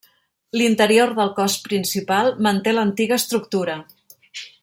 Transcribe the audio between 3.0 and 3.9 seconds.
estructura.